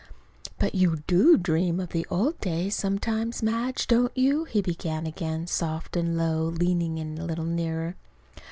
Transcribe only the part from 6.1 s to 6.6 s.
low,